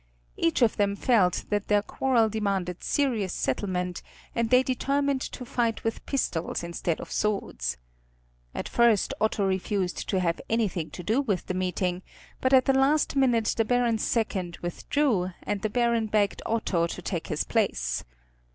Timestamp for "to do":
10.89-11.21